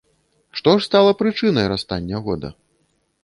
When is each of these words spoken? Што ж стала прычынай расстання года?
Што 0.59 0.71
ж 0.77 0.85
стала 0.87 1.11
прычынай 1.19 1.69
расстання 1.73 2.17
года? 2.29 2.51